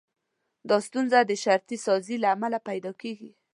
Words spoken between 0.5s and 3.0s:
دا ستونزه د شرطي سازي له امله پيدا